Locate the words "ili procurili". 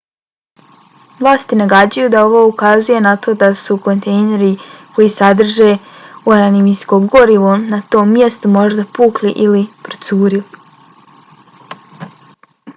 9.47-12.03